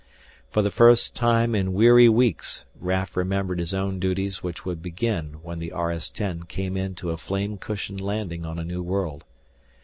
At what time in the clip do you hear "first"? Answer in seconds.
0.71-1.13